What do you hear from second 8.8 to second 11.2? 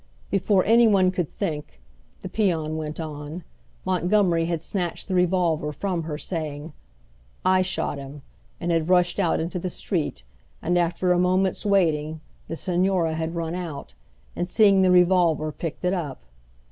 rushed out into the street, and after a